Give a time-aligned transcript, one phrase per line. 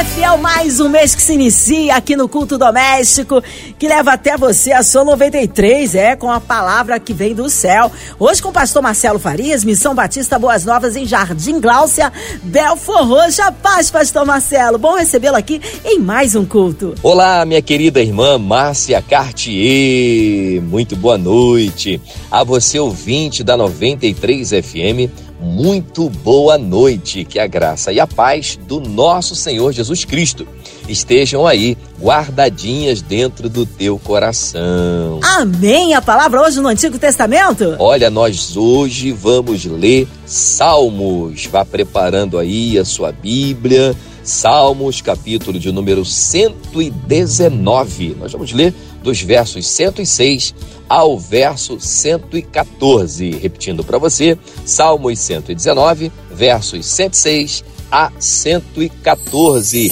[0.00, 3.42] É fiel mais um mês que se inicia aqui no culto doméstico,
[3.78, 7.92] que leva até você a sua 93, é, com a palavra que vem do céu.
[8.18, 12.10] Hoje com o pastor Marcelo Farias, Missão Batista Boas Novas em Jardim Gláucia,
[12.42, 13.52] Belfor Roxa.
[13.52, 14.78] Paz, pastor Marcelo.
[14.78, 16.94] Bom recebê-lo aqui em mais um culto.
[17.02, 20.62] Olá, minha querida irmã Márcia Cartier.
[20.62, 22.00] Muito boa noite.
[22.30, 27.24] A você ouvinte da 93 FM muito boa noite.
[27.24, 30.46] Que a graça e a paz do nosso Senhor Jesus Cristo
[30.88, 35.20] estejam aí guardadinhas dentro do teu coração.
[35.22, 35.94] Amém.
[35.94, 37.76] A palavra hoje no Antigo Testamento?
[37.78, 41.46] Olha, nós hoje vamos ler Salmos.
[41.46, 43.94] Vá preparando aí a sua Bíblia.
[44.22, 48.16] Salmos, capítulo de número 119.
[48.20, 50.54] Nós vamos ler dos versos 106
[50.88, 53.30] ao verso 114.
[53.30, 59.90] Repetindo para você, Salmos 119, versos 106 a 114.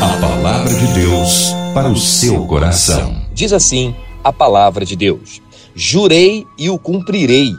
[0.00, 3.22] A palavra de Deus para o seu coração.
[3.32, 5.40] Diz assim a palavra de Deus:
[5.74, 7.52] Jurei e o cumprirei,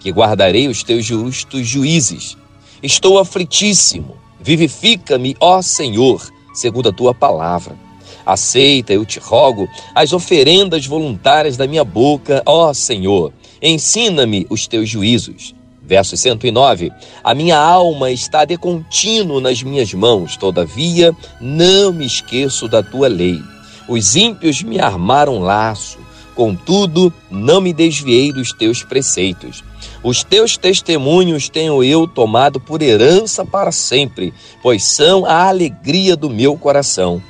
[0.00, 2.36] que guardarei os teus justos juízes.
[2.82, 4.16] Estou aflitíssimo.
[4.40, 6.22] Vivifica-me, ó Senhor,
[6.54, 7.87] segundo a tua palavra.
[8.28, 13.32] Aceita, eu te rogo, as oferendas voluntárias da minha boca, ó Senhor.
[13.62, 15.54] Ensina-me os teus juízos.
[15.82, 16.92] Verso 109:
[17.24, 23.08] A minha alma está de contínuo nas minhas mãos, todavia não me esqueço da tua
[23.08, 23.40] lei.
[23.88, 25.98] Os ímpios me armaram laço,
[26.34, 29.64] contudo não me desviei dos teus preceitos.
[30.02, 36.28] Os teus testemunhos tenho eu tomado por herança para sempre, pois são a alegria do
[36.28, 37.22] meu coração.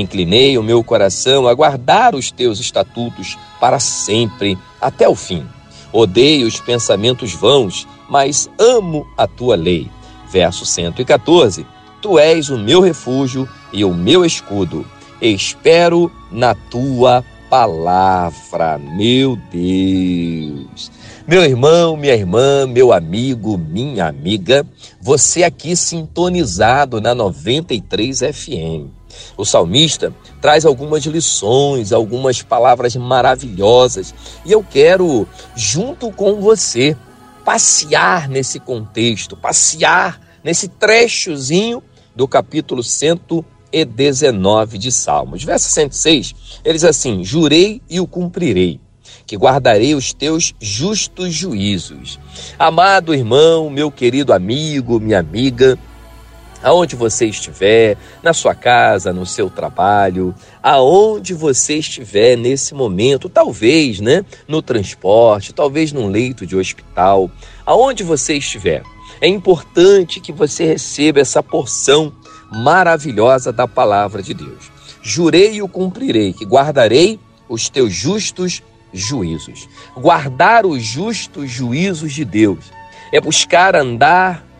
[0.00, 5.46] Inclinei o meu coração a guardar os teus estatutos para sempre, até o fim.
[5.92, 9.88] Odeio os pensamentos vãos, mas amo a tua lei.
[10.28, 11.64] Verso 114:
[12.02, 14.84] Tu és o meu refúgio e o meu escudo.
[15.22, 20.90] Espero na tua palavra, meu Deus.
[21.26, 24.66] Meu irmão, minha irmã, meu amigo, minha amiga,
[25.00, 29.03] você aqui sintonizado na 93 FM.
[29.36, 34.14] O salmista traz algumas lições, algumas palavras maravilhosas,
[34.44, 35.26] e eu quero,
[35.56, 36.96] junto com você,
[37.44, 41.82] passear nesse contexto, passear nesse trechozinho
[42.14, 45.42] do capítulo 119 de Salmos.
[45.44, 48.80] Verso 106, ele diz assim: Jurei e o cumprirei,
[49.26, 52.18] que guardarei os teus justos juízos.
[52.58, 55.78] Amado irmão, meu querido amigo, minha amiga,
[56.64, 64.00] aonde você estiver, na sua casa, no seu trabalho, aonde você estiver nesse momento, talvez,
[64.00, 67.30] né, no transporte, talvez num leito de hospital,
[67.66, 68.82] aonde você estiver.
[69.20, 72.10] É importante que você receba essa porção
[72.50, 74.72] maravilhosa da palavra de Deus.
[75.02, 79.68] Jurei e o cumprirei, que guardarei os teus justos juízos.
[79.94, 82.72] Guardar os justos juízos de Deus
[83.12, 84.53] é buscar andar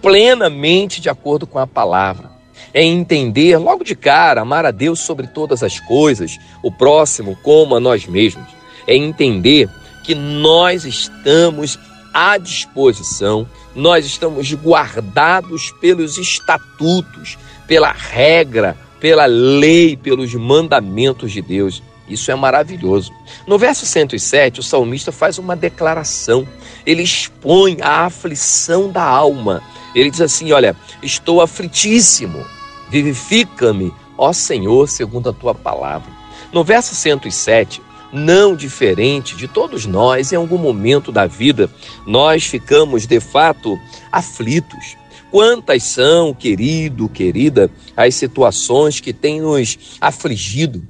[0.00, 2.30] plenamente de acordo com a palavra.
[2.72, 7.74] É entender logo de cara, amar a Deus sobre todas as coisas, o próximo como
[7.74, 8.46] a nós mesmos.
[8.86, 9.68] É entender
[10.04, 11.78] que nós estamos
[12.12, 17.36] à disposição, nós estamos guardados pelos estatutos,
[17.66, 21.82] pela regra, pela lei, pelos mandamentos de Deus.
[22.08, 23.12] Isso é maravilhoso.
[23.46, 26.46] No verso 107, o salmista faz uma declaração.
[26.84, 29.62] Ele expõe a aflição da alma
[29.96, 32.44] ele diz assim: Olha, estou aflitíssimo,
[32.90, 36.12] vivifica-me, ó Senhor, segundo a tua palavra.
[36.52, 37.80] No verso 107,
[38.12, 41.70] não diferente de todos nós, em algum momento da vida,
[42.06, 43.80] nós ficamos de fato
[44.12, 44.98] aflitos.
[45.30, 50.86] Quantas são, querido, querida, as situações que têm nos afligido?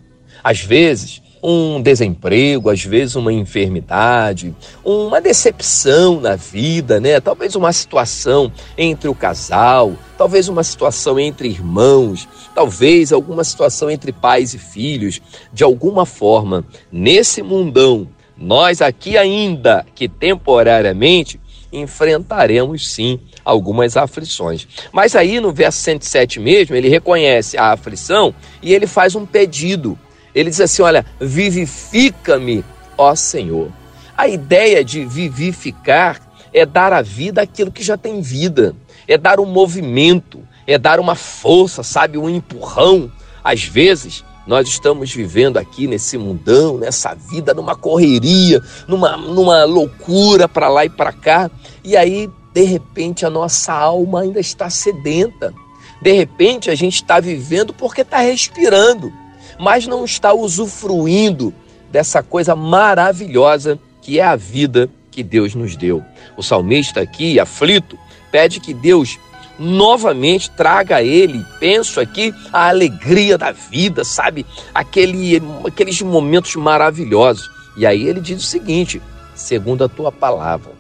[0.47, 4.55] Às vezes, um desemprego, às vezes uma enfermidade,
[4.85, 7.19] uma decepção na vida, né?
[7.19, 14.13] Talvez uma situação entre o casal, talvez uma situação entre irmãos, talvez alguma situação entre
[14.13, 15.21] pais e filhos.
[15.53, 18.07] De alguma forma, nesse mundão,
[18.39, 21.41] nós aqui ainda que temporariamente
[21.73, 24.69] enfrentaremos sim algumas aflições.
[24.93, 28.33] Mas aí no verso 107 mesmo, ele reconhece a aflição
[28.63, 29.99] e ele faz um pedido
[30.37, 32.63] ele diz assim: Olha, vivifica-me,
[32.99, 33.73] ó Senhor.
[34.15, 36.21] A ideia de vivificar
[36.53, 38.75] é dar a vida aquilo que já tem vida,
[39.09, 43.11] é dar um movimento, é dar uma força, sabe, um empurrão,
[43.43, 50.49] às vezes, Nós estamos vivendo aqui nesse mundão, nessa vida, numa correria, numa, numa loucura
[50.49, 51.51] para lá e para cá.
[51.83, 55.53] E aí, de repente, a nossa alma ainda está sedenta.
[56.01, 59.13] De repente, a gente está vivendo porque está respirando,
[59.59, 61.53] mas não está usufruindo
[61.91, 66.05] dessa coisa maravilhosa que é a vida que Deus nos deu.
[66.37, 67.99] O salmista aqui, aflito,
[68.31, 69.19] pede que Deus
[69.59, 74.45] novamente traga a ele, penso aqui, a alegria da vida, sabe?
[74.75, 77.51] Aquele, aqueles momentos maravilhosos.
[77.77, 79.01] E aí ele diz o seguinte:
[79.35, 80.73] segundo a tua palavra.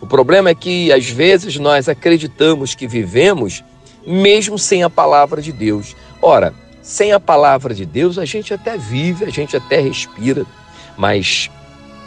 [0.00, 3.62] O problema é que às vezes nós acreditamos que vivemos
[4.06, 5.94] mesmo sem a palavra de Deus.
[6.20, 6.54] Ora,
[6.84, 10.44] sem a palavra de Deus a gente até vive, a gente até respira,
[10.98, 11.50] mas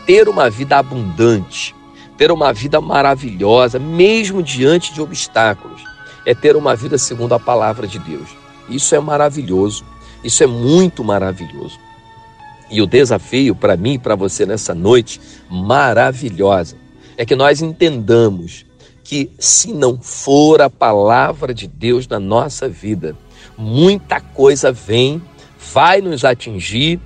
[0.05, 1.75] ter uma vida abundante,
[2.15, 5.83] ter uma vida maravilhosa, mesmo diante de obstáculos,
[6.23, 8.29] é ter uma vida segundo a palavra de Deus.
[8.69, 9.83] Isso é maravilhoso.
[10.23, 11.79] Isso é muito maravilhoso.
[12.69, 15.19] E o desafio para mim e para você nessa noite
[15.49, 16.77] maravilhosa
[17.17, 18.63] é que nós entendamos
[19.03, 23.15] que se não for a palavra de Deus na nossa vida,
[23.57, 25.21] muita coisa vem,
[25.73, 26.99] vai nos atingir,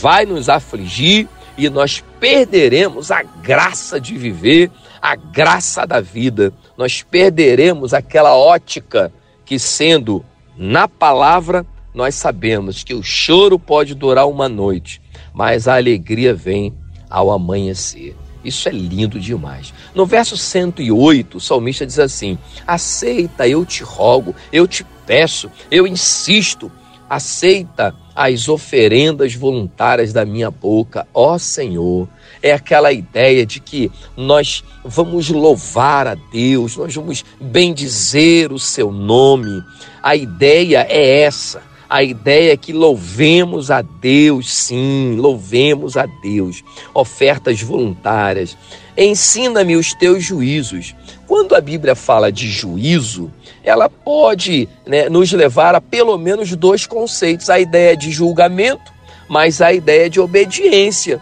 [0.00, 4.70] vai nos afligir e nós perderemos a graça de viver,
[5.02, 6.52] a graça da vida.
[6.76, 9.12] Nós perderemos aquela ótica
[9.44, 10.24] que, sendo
[10.56, 15.00] na palavra, nós sabemos que o choro pode durar uma noite,
[15.32, 16.72] mas a alegria vem
[17.10, 18.14] ao amanhecer.
[18.48, 19.72] Isso é lindo demais.
[19.94, 25.86] No verso 108, o salmista diz assim: Aceita, eu te rogo, eu te peço, eu
[25.86, 26.70] insisto,
[27.08, 32.08] aceita as oferendas voluntárias da minha boca, ó Senhor.
[32.42, 38.90] É aquela ideia de que nós vamos louvar a Deus, nós vamos bendizer o seu
[38.90, 39.62] nome.
[40.02, 41.67] A ideia é essa.
[41.88, 46.62] A ideia é que louvemos a Deus, sim, louvemos a Deus.
[46.92, 48.58] Ofertas voluntárias.
[48.94, 50.94] Ensina-me os teus juízos.
[51.26, 53.32] Quando a Bíblia fala de juízo,
[53.64, 58.92] ela pode né, nos levar a pelo menos dois conceitos: a ideia de julgamento,
[59.26, 61.20] mas a ideia de obediência.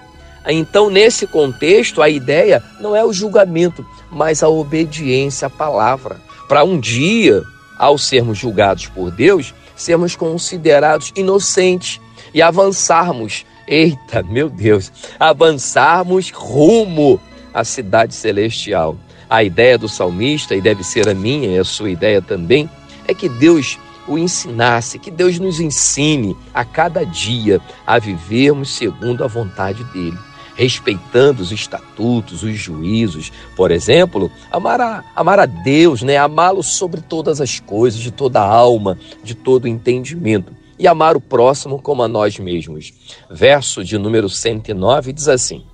[0.49, 6.21] Então, nesse contexto, a ideia não é o julgamento, mas a obediência à palavra.
[6.49, 7.43] Para um dia,
[7.79, 12.01] ao sermos julgados por Deus, sermos considerados inocentes
[12.35, 14.91] e avançarmos, eita, meu Deus,
[15.21, 17.21] avançarmos rumo
[17.55, 18.97] à cidade celestial.
[19.29, 22.71] A ideia do salmista, e deve ser a minha e a sua ideia também,
[23.07, 23.79] é que Deus
[24.09, 30.17] o ensinasse, que Deus nos ensine a cada dia a vivermos segundo a vontade dele
[30.57, 33.31] respeitando os estatutos, os juízos.
[33.55, 36.17] Por exemplo, amar a, amar a Deus, né?
[36.17, 40.53] amá-lo sobre todas as coisas, de toda a alma, de todo entendimento.
[40.79, 42.93] E amar o próximo como a nós mesmos.
[43.31, 45.65] Verso de número 109 diz assim: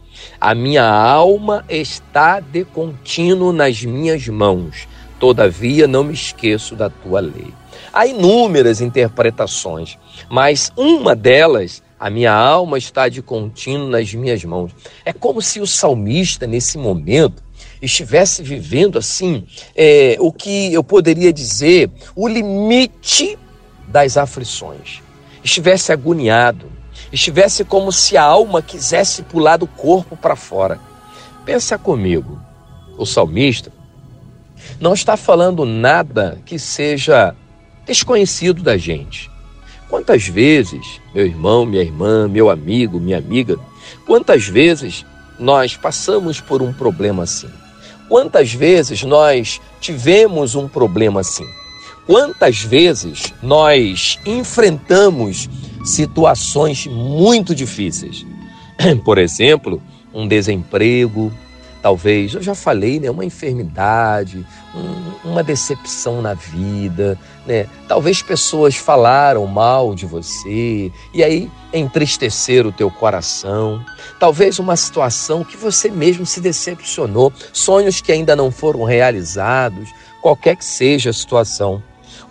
[0.41, 4.87] A minha alma está de contínuo nas minhas mãos,
[5.19, 7.53] todavia não me esqueço da tua lei.
[7.93, 9.99] Há inúmeras interpretações,
[10.31, 14.73] mas uma delas, a minha alma está de contínuo nas minhas mãos.
[15.05, 17.41] É como se o salmista, nesse momento,
[17.81, 19.47] estivesse vivendo assim,
[19.77, 23.39] é, o que eu poderia dizer, o limite
[23.87, 25.01] das aflições.
[25.45, 26.67] Estivesse agoniado,
[27.13, 30.81] estivesse como se a alma quisesse pular do corpo para fora.
[31.45, 32.41] Pensa comigo,
[32.99, 33.73] o salmista
[34.81, 37.33] não está falando nada que seja
[37.87, 39.31] desconhecido da gente.
[39.93, 43.59] Quantas vezes, meu irmão, minha irmã, meu amigo, minha amiga,
[44.07, 45.05] quantas vezes
[45.39, 47.51] nós passamos por um problema assim?
[48.09, 51.45] Quantas vezes nós tivemos um problema assim?
[52.07, 55.47] Quantas vezes nós enfrentamos
[55.85, 58.25] situações muito difíceis?
[59.05, 59.83] Por exemplo,
[60.15, 61.31] um desemprego,
[61.83, 67.67] talvez, eu já falei, né, uma enfermidade, um, uma decepção na vida, né?
[67.89, 73.85] Talvez pessoas falaram mal de você e aí entristeceram o teu coração.
[74.21, 79.91] Talvez uma situação que você mesmo se decepcionou, sonhos que ainda não foram realizados,
[80.23, 81.83] qualquer que seja a situação.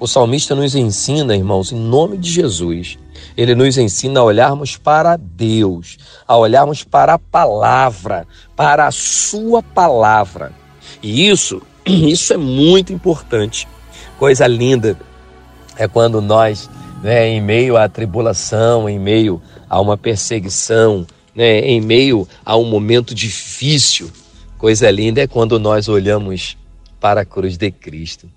[0.01, 2.97] O salmista nos ensina, irmãos, em nome de Jesus,
[3.37, 9.61] ele nos ensina a olharmos para Deus, a olharmos para a palavra, para a sua
[9.61, 10.53] palavra.
[11.03, 13.67] E isso, isso é muito importante.
[14.17, 14.97] Coisa linda
[15.77, 16.67] é quando nós,
[17.03, 19.39] né, em meio à tribulação, em meio
[19.69, 21.05] a uma perseguição,
[21.35, 24.09] né, em meio a um momento difícil,
[24.57, 26.57] coisa linda é quando nós olhamos
[26.99, 28.27] para a cruz de Cristo.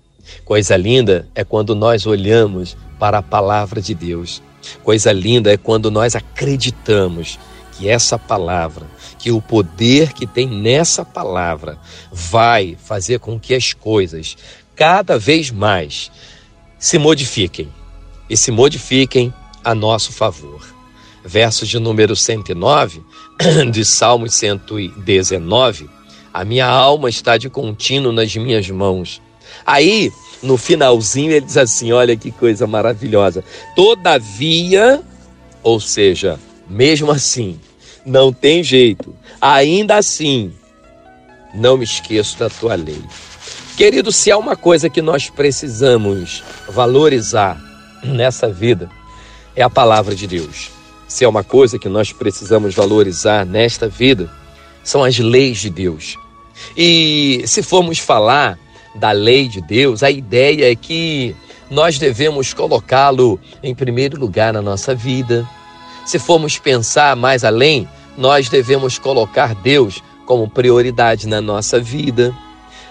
[0.43, 4.41] Coisa linda é quando nós olhamos para a palavra de Deus.
[4.83, 7.37] Coisa linda é quando nós acreditamos
[7.73, 8.87] que essa palavra,
[9.19, 11.77] que o poder que tem nessa palavra
[12.11, 14.37] vai fazer com que as coisas
[14.75, 16.11] cada vez mais
[16.77, 17.71] se modifiquem
[18.29, 20.65] e se modifiquem a nosso favor.
[21.23, 23.01] Verso de número 109
[23.71, 25.89] de Salmos 119,
[26.33, 29.21] a minha alma está de contínuo nas minhas mãos.
[29.65, 33.43] Aí, no finalzinho, ele diz assim: olha que coisa maravilhosa.
[33.75, 35.01] Todavia,
[35.61, 37.59] ou seja, mesmo assim,
[38.05, 40.53] não tem jeito, ainda assim,
[41.53, 43.01] não me esqueço da tua lei.
[43.75, 47.59] Querido, se há uma coisa que nós precisamos valorizar
[48.03, 48.89] nessa vida,
[49.55, 50.71] é a palavra de Deus.
[51.07, 54.29] Se há uma coisa que nós precisamos valorizar nesta vida,
[54.83, 56.17] são as leis de Deus.
[56.75, 58.57] E se formos falar
[58.95, 61.35] da lei de Deus, a ideia é que
[61.69, 65.47] nós devemos colocá-lo em primeiro lugar na nossa vida.
[66.05, 67.87] Se formos pensar mais além,
[68.17, 72.35] nós devemos colocar Deus como prioridade na nossa vida.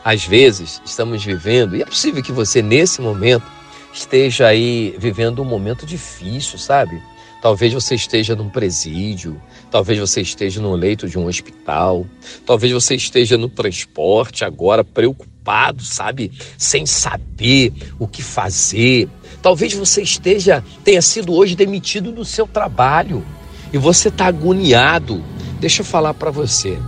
[0.05, 3.47] Às vezes estamos vivendo, e é possível que você nesse momento
[3.93, 7.01] esteja aí vivendo um momento difícil, sabe?
[7.45, 9.39] Talvez você esteja num presídio,
[9.71, 12.07] talvez você esteja no leito de um hospital,
[12.47, 16.33] talvez você esteja no transporte agora preocupado, sabe?
[16.57, 19.11] Sem saber o que fazer.
[19.43, 23.23] Talvez você esteja, tenha sido hoje demitido do seu trabalho
[23.71, 25.23] e você está agoniado.
[25.61, 26.79] Deixa eu falar para você.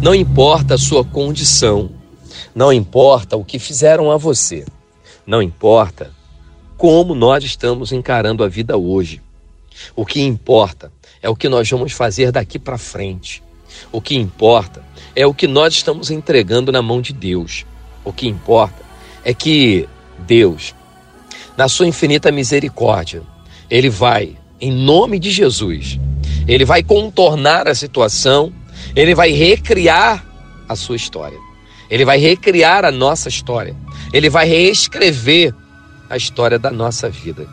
[0.00, 1.90] Não importa a sua condição,
[2.54, 4.64] não importa o que fizeram a você.
[5.26, 6.12] Não importa
[6.76, 9.20] como nós estamos encarando a vida hoje.
[9.94, 10.92] O que importa
[11.22, 13.42] é o que nós vamos fazer daqui para frente.
[13.92, 14.82] O que importa
[15.14, 17.64] é o que nós estamos entregando na mão de Deus.
[18.04, 18.82] O que importa
[19.24, 19.88] é que
[20.20, 20.74] Deus,
[21.56, 23.22] na sua infinita misericórdia,
[23.70, 25.98] Ele vai, em nome de Jesus,
[26.46, 28.52] Ele vai contornar a situação,
[28.94, 30.24] Ele vai recriar
[30.68, 31.38] a sua história.
[31.90, 33.74] Ele vai recriar a nossa história.
[34.12, 35.54] Ele vai reescrever
[36.08, 37.48] a história da nossa vida.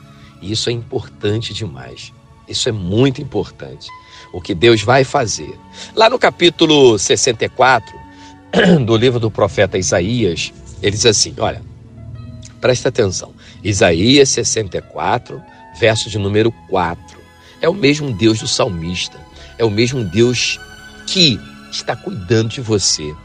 [0.45, 2.13] E isso é importante demais.
[2.47, 3.89] Isso é muito importante.
[4.31, 5.57] O que Deus vai fazer.
[5.95, 7.95] Lá no capítulo 64
[8.85, 11.63] do livro do profeta Isaías, ele diz assim: Olha,
[12.61, 13.33] presta atenção.
[13.63, 15.41] Isaías 64,
[15.79, 17.17] verso de número 4.
[17.59, 19.19] É o mesmo Deus do salmista.
[19.57, 20.59] É o mesmo Deus
[21.07, 21.39] que
[21.71, 23.15] está cuidando de você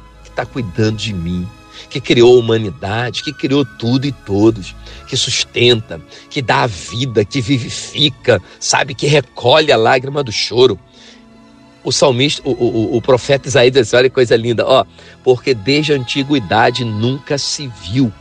[0.40, 1.46] está cuidando de mim,
[1.88, 4.74] que criou a humanidade, que criou tudo e todos,
[5.08, 10.78] que sustenta, que dá a vida, que vivifica, sabe, que recolhe a lágrima do choro.
[11.82, 14.84] O salmista, o, o, o profeta Isaías diz: olha que coisa linda, ó,
[15.24, 18.12] porque desde a antiguidade nunca se viu,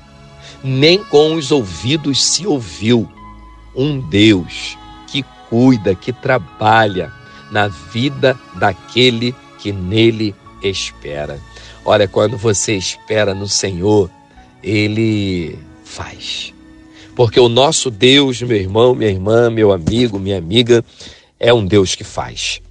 [0.63, 3.10] nem com os ouvidos se ouviu,
[3.75, 7.12] um Deus que cuida, que trabalha
[7.51, 11.39] na vida daquele que nele espera.
[11.91, 14.12] Olha, quando você espera no Senhor,
[14.62, 16.53] Ele faz.
[17.15, 20.86] Porque o nosso Deus, meu irmão, minha irmã, meu amigo, minha amiga,
[21.39, 22.62] é um Deus que faz.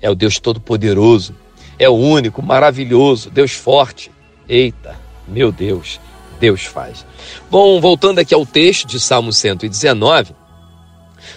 [0.00, 1.34] É o Deus Todo-Poderoso.
[1.76, 4.12] É o único, maravilhoso, Deus forte.
[4.48, 4.94] Eita,
[5.26, 5.98] meu Deus,
[6.38, 7.04] Deus faz.
[7.50, 10.36] Bom, voltando aqui ao texto de Salmo 119,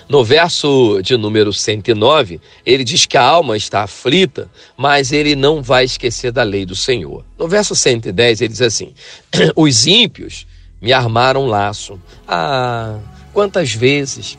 [0.07, 5.61] no verso de número 109, ele diz que a alma está aflita, mas ele não
[5.61, 7.25] vai esquecer da lei do Senhor.
[7.38, 8.93] No verso 110, ele diz assim:
[9.55, 10.47] Os ímpios
[10.81, 12.00] me armaram um laço.
[12.27, 12.97] Ah,
[13.33, 14.38] quantas vezes,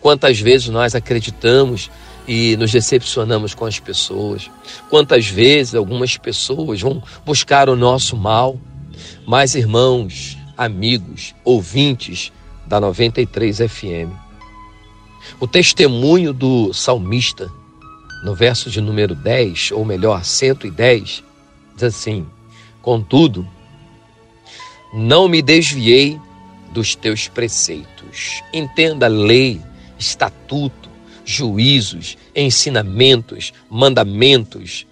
[0.00, 1.90] quantas vezes nós acreditamos
[2.28, 4.50] e nos decepcionamos com as pessoas.
[4.90, 8.60] Quantas vezes algumas pessoas vão buscar o nosso mal.
[9.26, 12.30] Mas, irmãos, amigos, ouvintes
[12.66, 14.12] da 93 FM,
[15.40, 17.50] o testemunho do salmista,
[18.24, 21.22] no verso de número 10, ou melhor, 110,
[21.74, 22.26] diz assim:
[22.82, 23.46] Contudo,
[24.92, 26.18] não me desviei
[26.72, 28.42] dos teus preceitos.
[28.52, 29.60] Entenda lei,
[29.98, 30.88] estatuto,
[31.24, 34.86] juízos, ensinamentos, mandamentos.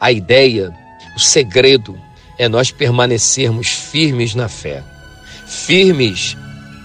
[0.00, 0.74] A ideia,
[1.16, 1.98] o segredo
[2.38, 4.82] é nós permanecermos firmes na fé,
[5.46, 6.36] firmes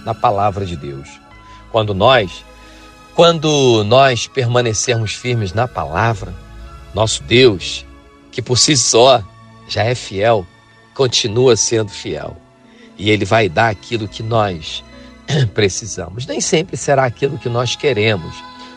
[0.04, 1.08] na palavra de Deus.
[1.72, 2.44] Quando nós
[3.14, 6.34] quando nós permanecermos firmes na palavra,
[6.94, 7.84] nosso Deus,
[8.30, 9.22] que por si só
[9.68, 10.46] já é fiel,
[10.94, 12.36] continua sendo fiel.
[12.96, 14.84] E Ele vai dar aquilo que nós
[15.54, 16.26] precisamos.
[16.26, 18.34] Nem sempre será aquilo que nós queremos.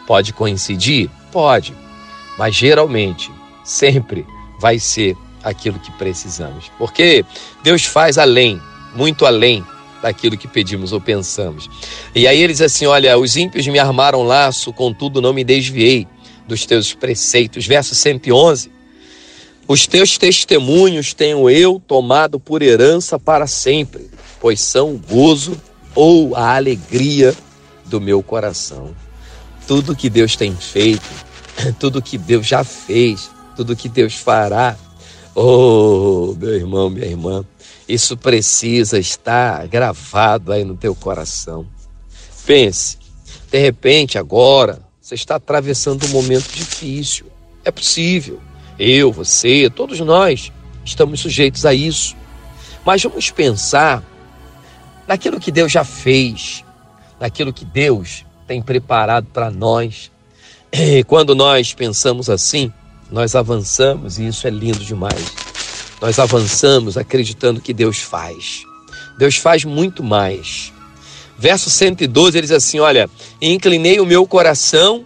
[0.07, 1.09] Pode coincidir?
[1.31, 1.73] Pode.
[2.37, 3.31] Mas geralmente,
[3.63, 4.25] sempre
[4.59, 6.71] vai ser aquilo que precisamos.
[6.77, 7.25] Porque
[7.63, 8.61] Deus faz além,
[8.95, 9.65] muito além
[10.03, 11.69] daquilo que pedimos ou pensamos.
[12.13, 16.05] E aí ele diz assim: Olha, os ímpios me armaram laço, contudo não me desviei
[16.45, 17.65] dos teus preceitos.
[17.65, 18.69] Verso 111.
[19.65, 24.09] Os teus testemunhos tenho eu tomado por herança para sempre,
[24.41, 25.59] pois são o gozo
[25.95, 27.33] ou a alegria
[27.85, 28.93] do meu coração.
[29.65, 31.09] Tudo que Deus tem feito,
[31.79, 34.75] tudo que Deus já fez, tudo que Deus fará.
[35.33, 37.45] Oh, meu irmão, minha irmã,
[37.87, 41.67] isso precisa estar gravado aí no teu coração.
[42.45, 42.97] Pense,
[43.51, 47.25] de repente agora você está atravessando um momento difícil.
[47.65, 48.39] É possível.
[48.79, 50.51] Eu, você, todos nós
[50.85, 52.15] estamos sujeitos a isso.
[52.85, 54.03] Mas vamos pensar
[55.07, 56.63] naquilo que Deus já fez,
[57.19, 60.11] naquilo que Deus tem preparado para nós.
[60.71, 62.71] E quando nós pensamos assim,
[63.11, 65.42] nós avançamos e isso é lindo demais.
[66.03, 68.65] Nós avançamos acreditando que Deus faz.
[69.17, 70.73] Deus faz muito mais.
[71.39, 73.09] Verso 112 ele diz assim: Olha,
[73.41, 75.05] inclinei o meu coração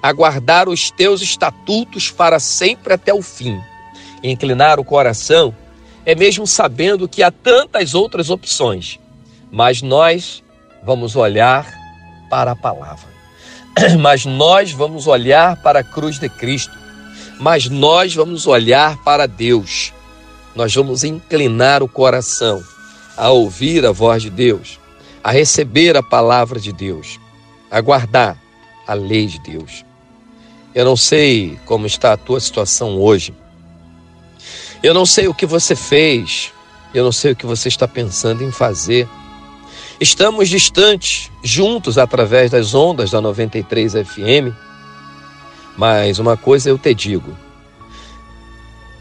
[0.00, 3.58] a guardar os teus estatutos para sempre até o fim.
[4.22, 5.52] Inclinar o coração
[6.06, 9.00] é mesmo sabendo que há tantas outras opções,
[9.50, 10.44] mas nós
[10.84, 11.66] vamos olhar
[12.30, 13.08] para a palavra.
[13.98, 16.76] Mas nós vamos olhar para a cruz de Cristo.
[17.40, 19.92] Mas nós vamos olhar para Deus.
[20.58, 22.64] Nós vamos inclinar o coração
[23.16, 24.80] a ouvir a voz de Deus,
[25.22, 27.20] a receber a palavra de Deus,
[27.70, 28.36] a guardar
[28.84, 29.84] a lei de Deus.
[30.74, 33.32] Eu não sei como está a tua situação hoje.
[34.82, 36.52] Eu não sei o que você fez.
[36.92, 39.08] Eu não sei o que você está pensando em fazer.
[40.00, 44.52] Estamos distantes, juntos através das ondas da 93 FM.
[45.76, 47.32] Mas uma coisa eu te digo: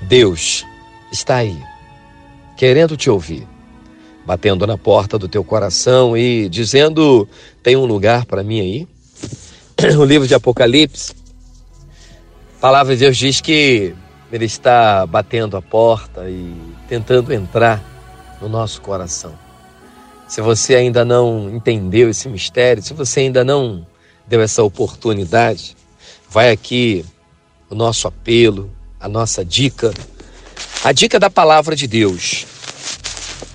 [0.03, 0.63] Deus
[1.11, 1.57] está aí,
[2.55, 3.47] querendo te ouvir,
[4.25, 7.27] batendo na porta do teu coração e dizendo:
[7.63, 8.87] tem um lugar para mim aí?
[9.99, 11.13] O livro de Apocalipse,
[12.57, 13.93] a palavra de Deus diz que
[14.31, 16.55] Ele está batendo a porta e
[16.87, 17.83] tentando entrar
[18.41, 19.33] no nosso coração.
[20.27, 23.85] Se você ainda não entendeu esse mistério, se você ainda não
[24.27, 25.77] deu essa oportunidade,
[26.29, 27.05] vai aqui
[27.69, 29.93] o nosso apelo, a nossa dica,
[30.83, 32.45] a dica da palavra de Deus.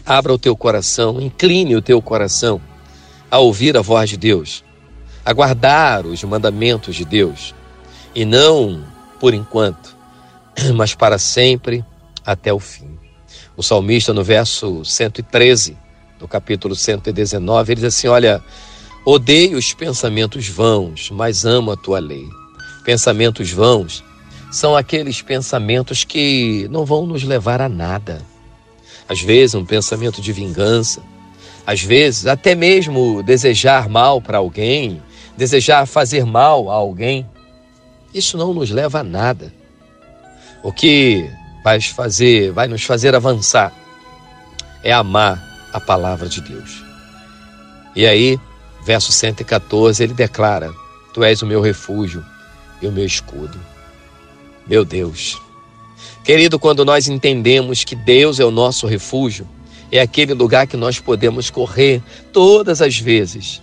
[0.04, 2.61] Abra o teu coração, incline o teu coração
[3.30, 4.62] a ouvir a voz de Deus,
[5.24, 7.54] a guardar os mandamentos de Deus
[8.14, 8.85] e não
[9.18, 9.96] por enquanto,
[10.74, 11.85] mas para sempre
[12.26, 12.98] até o fim.
[13.56, 15.76] O salmista, no verso 113,
[16.18, 18.42] do capítulo 119, ele diz assim: Olha,
[19.04, 22.26] odeio os pensamentos vãos, mas amo a tua lei.
[22.85, 24.02] Pensamentos vãos
[24.52, 28.20] são aqueles pensamentos que não vão nos levar a nada.
[29.08, 31.02] Às vezes, um pensamento de vingança,
[31.66, 35.02] às vezes, até mesmo desejar mal para alguém,
[35.38, 37.26] desejar fazer mal a alguém.
[38.12, 39.50] Isso não nos leva a nada.
[40.62, 41.30] O que
[41.64, 43.72] vai fazer, vai nos fazer avançar
[44.84, 46.84] é amar a palavra de Deus.
[47.96, 48.38] E aí,
[48.84, 50.70] verso 114, ele declara:
[51.14, 52.22] Tu és o meu refúgio
[52.82, 53.71] e o meu escudo.
[54.66, 55.40] Meu Deus.
[56.25, 59.46] Querido, quando nós entendemos que Deus é o nosso refúgio,
[59.90, 62.01] é aquele lugar que nós podemos correr
[62.33, 63.61] todas as vezes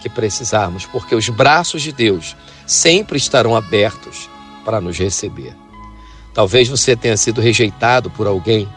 [0.00, 2.36] que precisarmos, porque os braços de Deus
[2.66, 4.28] sempre estarão abertos
[4.64, 5.54] para nos receber.
[6.34, 8.68] Talvez você tenha sido rejeitado por alguém.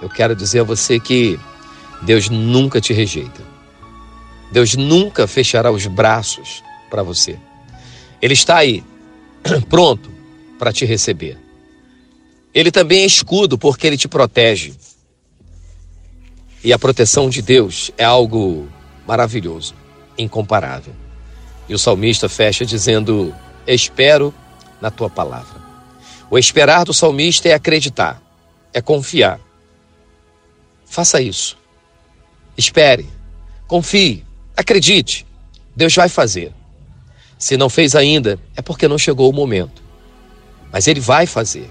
[0.00, 1.38] Eu quero dizer a você que
[2.02, 3.42] Deus nunca te rejeita.
[4.50, 7.38] Deus nunca fechará os braços para você.
[8.20, 8.84] Ele está aí,
[9.68, 10.10] pronto
[10.62, 11.36] para te receber.
[12.54, 14.72] Ele também é escudo porque ele te protege.
[16.62, 18.68] E a proteção de Deus é algo
[19.04, 19.74] maravilhoso,
[20.16, 20.94] incomparável.
[21.68, 23.34] E o salmista fecha dizendo:
[23.66, 24.32] Espero
[24.80, 25.60] na tua palavra.
[26.30, 28.22] O esperar do salmista é acreditar,
[28.72, 29.40] é confiar.
[30.86, 31.58] Faça isso.
[32.56, 33.08] Espere,
[33.66, 34.24] confie,
[34.56, 35.26] acredite.
[35.74, 36.52] Deus vai fazer.
[37.36, 39.82] Se não fez ainda, é porque não chegou o momento.
[40.72, 41.70] Mas Ele vai fazer.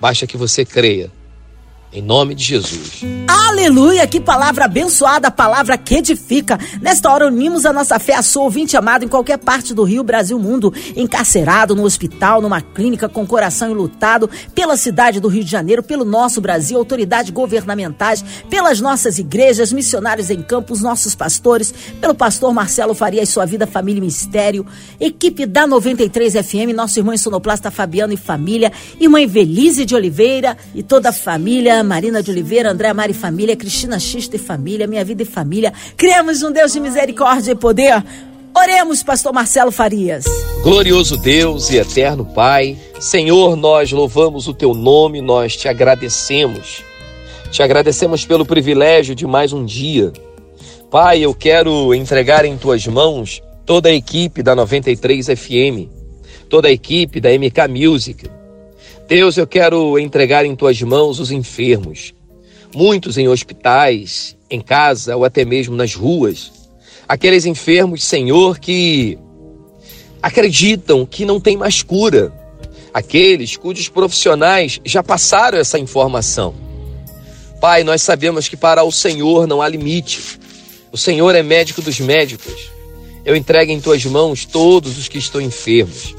[0.00, 1.10] Basta que você creia
[1.92, 3.02] em nome de Jesus.
[3.26, 4.06] Aleluia!
[4.06, 6.58] Que palavra abençoada, palavra que edifica.
[6.82, 10.04] Nesta hora unimos a nossa fé a sua ouvinte amado em qualquer parte do Rio,
[10.04, 15.50] Brasil, mundo, encarcerado no hospital, numa clínica com coração enlutado, pela cidade do Rio de
[15.50, 22.14] Janeiro, pelo nosso Brasil, autoridades governamentais, pelas nossas igrejas, missionários em campos, nossos pastores, pelo
[22.14, 24.66] pastor Marcelo Faria e sua vida, família e mistério,
[25.00, 28.70] equipe da 93 FM, nosso irmão sonoplasta Fabiano e família,
[29.00, 33.98] irmã Evelise de Oliveira e toda a família Marina de Oliveira, André Mari Família, Cristina
[33.98, 35.72] Xista e Família, Minha Vida e Família.
[35.96, 38.02] Cremos um Deus de misericórdia e poder.
[38.56, 40.24] Oremos, pastor Marcelo Farias.
[40.62, 46.82] Glorioso Deus e eterno Pai, Senhor, nós louvamos o teu nome, nós te agradecemos.
[47.50, 50.12] Te agradecemos pelo privilégio de mais um dia.
[50.90, 55.88] Pai, eu quero entregar em tuas mãos toda a equipe da 93 FM,
[56.48, 58.37] toda a equipe da MK Music.
[59.08, 62.14] Deus, eu quero entregar em tuas mãos os enfermos,
[62.72, 66.52] muitos em hospitais, em casa ou até mesmo nas ruas
[67.08, 69.18] aqueles enfermos, Senhor, que
[70.22, 72.32] acreditam que não tem mais cura,
[72.92, 76.54] aqueles cujos profissionais já passaram essa informação.
[77.60, 80.38] Pai, nós sabemos que para o Senhor não há limite.
[80.92, 82.70] O Senhor é médico dos médicos.
[83.24, 86.14] Eu entrego em tuas mãos todos os que estão enfermos,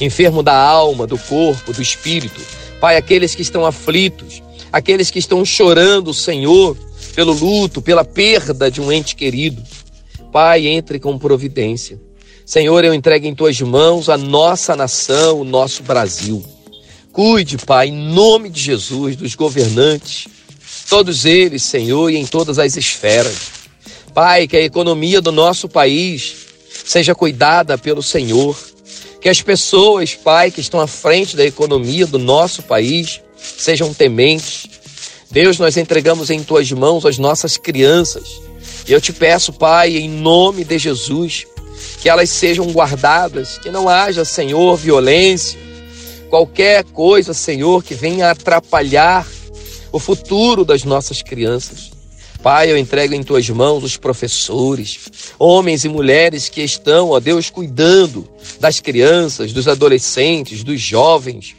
[0.00, 2.40] enfermo da alma, do corpo, do espírito.
[2.80, 6.76] Pai, aqueles que estão aflitos, aqueles que estão chorando, Senhor,
[7.14, 9.62] pelo luto, pela perda de um ente querido.
[10.32, 12.00] Pai, entre com providência.
[12.46, 16.44] Senhor, eu entrego em tuas mãos a nossa nação, o nosso Brasil.
[17.12, 20.26] Cuide, Pai, em nome de Jesus, dos governantes,
[20.88, 23.36] todos eles, Senhor, e em todas as esferas.
[24.14, 26.46] Pai, que a economia do nosso país
[26.84, 28.56] seja cuidada pelo Senhor.
[29.20, 34.66] Que as pessoas, Pai, que estão à frente da economia do nosso país sejam tementes.
[35.30, 38.40] Deus, nós entregamos em tuas mãos as nossas crianças
[38.92, 41.46] eu te peço, Pai, em nome de Jesus,
[42.00, 45.58] que elas sejam guardadas, que não haja, Senhor, violência,
[46.28, 49.26] qualquer coisa, Senhor, que venha atrapalhar
[49.92, 51.89] o futuro das nossas crianças.
[52.42, 54.98] Pai, eu entrego em tuas mãos os professores,
[55.38, 58.26] homens e mulheres que estão, ó Deus, cuidando
[58.58, 61.54] das crianças, dos adolescentes, dos jovens.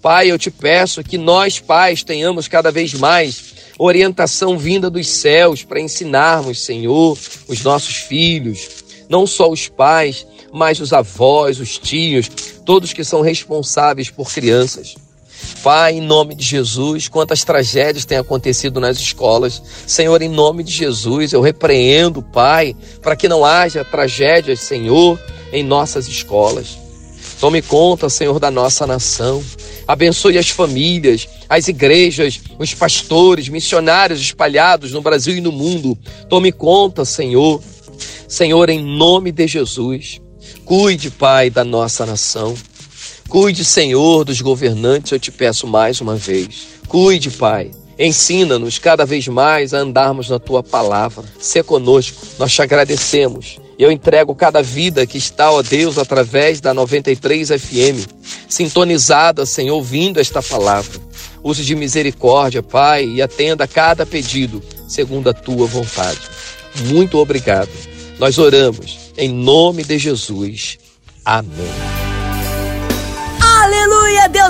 [0.00, 5.64] Pai, eu te peço que nós, pais, tenhamos cada vez mais orientação vinda dos céus
[5.64, 8.68] para ensinarmos, Senhor, os nossos filhos,
[9.08, 12.28] não só os pais, mas os avós, os tios,
[12.64, 14.94] todos que são responsáveis por crianças.
[15.62, 19.62] Pai, em nome de Jesus, quantas tragédias têm acontecido nas escolas.
[19.86, 25.20] Senhor, em nome de Jesus, eu repreendo, Pai, para que não haja tragédias, Senhor,
[25.52, 26.78] em nossas escolas.
[27.40, 29.42] Tome conta, Senhor, da nossa nação.
[29.88, 35.98] Abençoe as famílias, as igrejas, os pastores, missionários espalhados no Brasil e no mundo.
[36.28, 37.62] Tome conta, Senhor.
[38.28, 40.20] Senhor, em nome de Jesus.
[40.64, 42.54] Cuide, Pai, da nossa nação.
[43.30, 46.66] Cuide, Senhor, dos governantes, eu te peço mais uma vez.
[46.86, 47.70] Cuide, Pai.
[47.98, 51.24] Ensina-nos cada vez mais a andarmos na tua palavra.
[51.38, 56.74] Se conosco, nós te agradecemos eu entrego cada vida que está, ó Deus, através da
[56.74, 58.06] 93 FM,
[58.46, 61.00] sintonizada, Senhor, ouvindo esta palavra.
[61.42, 66.20] Use de misericórdia, Pai, e atenda cada pedido, segundo a tua vontade.
[66.88, 67.70] Muito obrigado.
[68.18, 70.78] Nós oramos em nome de Jesus.
[71.24, 71.99] Amém.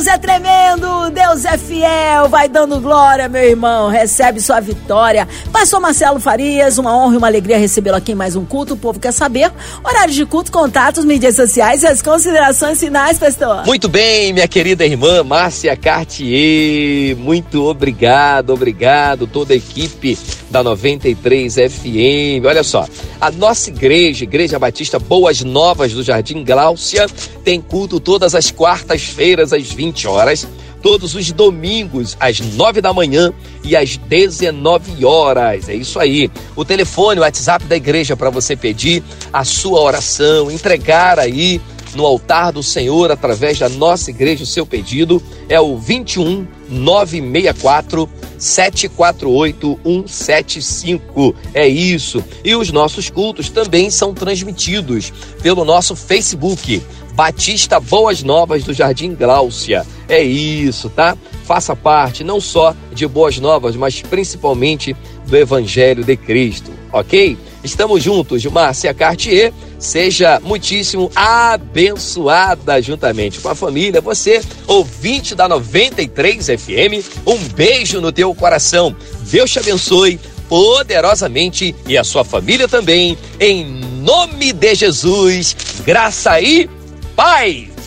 [0.00, 5.28] Deus é tremendo, Deus é fiel, vai dando glória, meu irmão, recebe sua vitória.
[5.52, 8.72] Pastor Marcelo Farias, uma honra e uma alegria recebê-lo aqui em mais um culto.
[8.72, 9.52] O povo quer saber
[9.84, 13.66] horários de culto, contatos, mídias sociais e as considerações finais, pastor.
[13.66, 21.54] Muito bem, minha querida irmã Márcia Cartier, muito obrigado, obrigado, toda a equipe da 93
[21.54, 22.44] FM.
[22.46, 22.86] Olha só,
[23.20, 27.06] a nossa igreja, Igreja Batista Boas Novas do Jardim Gláucia,
[27.44, 30.46] tem culto todas as quartas-feiras às 20 horas,
[30.83, 35.68] todos os domingos às 9 da manhã e às 19 horas.
[35.68, 36.31] É isso aí.
[36.57, 41.61] O telefone, o WhatsApp da igreja para você pedir a sua oração, entregar aí
[41.94, 48.09] no altar do Senhor através da nossa igreja o seu pedido é o 21 964
[48.38, 51.35] 748 175.
[51.53, 52.24] É isso.
[52.44, 56.83] E os nossos cultos também são transmitidos pelo nosso Facebook,
[57.20, 59.87] Batista Boas Novas do Jardim Gláucia.
[60.09, 61.14] É isso, tá?
[61.44, 67.37] Faça parte não só de Boas Novas, mas principalmente do Evangelho de Cristo, ok?
[67.62, 69.52] Estamos juntos, Márcia Cartier.
[69.78, 74.00] Seja muitíssimo abençoada juntamente com a família.
[74.00, 78.96] Você, ouvinte da 93 FM, um beijo no teu coração.
[79.30, 83.18] Deus te abençoe poderosamente e a sua família também.
[83.38, 83.62] Em
[84.00, 85.54] nome de Jesus,
[85.85, 86.79] graça e
[87.20, 87.79] paz.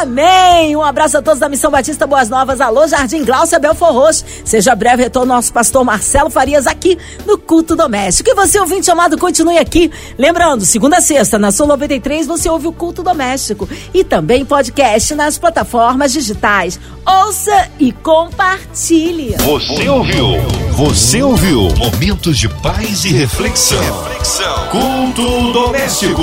[0.00, 0.74] Amém!
[0.74, 2.58] Um abraço a todos da Missão Batista Boas Novas.
[2.58, 4.24] Alô, Jardim Glaucia Belfor Roxo.
[4.46, 8.30] Seja breve retorno nosso pastor Marcelo Farias aqui no Culto Doméstico.
[8.30, 9.90] E você, ouvinte amado, continue aqui.
[10.16, 13.68] Lembrando, segunda a sexta, na Sul 93, você ouve o Culto Doméstico.
[13.92, 16.80] E também podcast nas plataformas digitais.
[17.06, 19.36] Ouça e compartilhe.
[19.36, 20.28] Você ouviu?
[20.72, 21.68] Você ouviu?
[21.76, 23.82] Momentos de paz e reflexão.
[23.82, 24.68] reflexão.
[24.68, 26.22] Culto doméstico.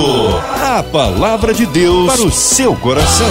[0.64, 3.28] A palavra de Deus para o seu coração.